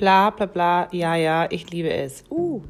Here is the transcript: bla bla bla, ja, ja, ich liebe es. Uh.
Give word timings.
bla 0.00 0.30
bla 0.30 0.46
bla, 0.46 0.88
ja, 0.92 1.14
ja, 1.14 1.46
ich 1.50 1.70
liebe 1.70 1.92
es. 1.92 2.24
Uh. 2.30 2.62